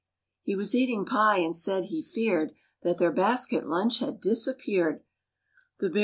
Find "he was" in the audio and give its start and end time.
0.41-0.73